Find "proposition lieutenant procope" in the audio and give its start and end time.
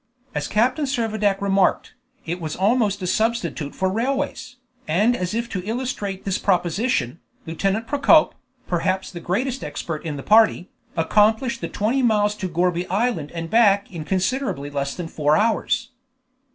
6.39-8.33